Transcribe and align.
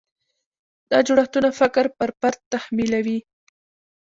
دا 0.89 0.99
جوړښتونه 1.07 1.49
فقر 1.59 1.85
پر 1.97 2.09
فرد 2.19 2.39
تحمیلوي. 2.53 3.19